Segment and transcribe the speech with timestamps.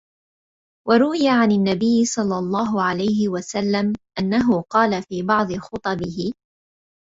[0.87, 6.33] وَرُوِيَ عَنْ النَّبِيِّ صَلَّى اللَّهُ عَلَيْهِ وَسَلَّمَ أَنَّهُ قَالَ فِي بَعْضِ خُطَبِهِ